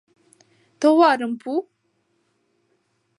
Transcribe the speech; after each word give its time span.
Товарым 0.81 1.33
пу! 1.41 1.51